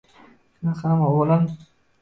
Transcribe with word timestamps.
Shunaqami, 0.55 1.11
oʻgʻlim?! 1.11 1.47